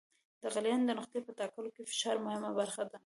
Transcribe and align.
د 0.41 0.43
غلیان 0.53 0.81
د 0.85 0.89
نقطې 0.99 1.19
په 1.25 1.31
ټاکلو 1.39 1.69
کې 1.75 1.87
فشار 1.89 2.15
مهمه 2.25 2.49
برخه 2.59 2.81
لري. 2.89 2.99